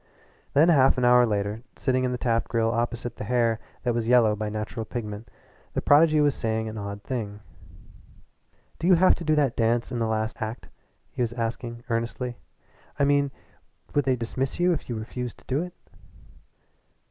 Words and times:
Then 0.55 0.69
half 0.69 0.97
an 0.97 1.05
hour 1.05 1.27
later, 1.27 1.61
sitting 1.75 2.03
in 2.03 2.11
the 2.11 2.17
Taft 2.17 2.47
Grill 2.47 2.71
opposite 2.71 3.17
the 3.17 3.23
hair 3.23 3.59
that 3.83 3.93
was 3.93 4.07
yellow 4.07 4.35
by 4.35 4.49
natural 4.49 4.83
pigment, 4.83 5.29
the 5.73 5.79
prodigy 5.83 6.19
was 6.19 6.33
saying 6.33 6.67
an 6.67 6.75
odd 6.79 7.03
thing. 7.03 7.39
"Do 8.79 8.87
you 8.87 8.95
have 8.95 9.13
to 9.13 9.23
do 9.23 9.35
that 9.35 9.55
dance 9.55 9.91
in 9.91 9.99
the 9.99 10.07
last 10.07 10.41
act?" 10.41 10.69
he 11.11 11.21
was 11.21 11.33
asking 11.33 11.83
earnestly 11.87 12.39
"I 12.97 13.05
mean, 13.05 13.29
would 13.93 14.05
they 14.05 14.15
dismiss 14.15 14.59
you 14.59 14.73
if 14.73 14.89
you 14.89 14.95
refused 14.97 15.37
to 15.37 15.45
do 15.45 15.61
it?" 15.61 15.75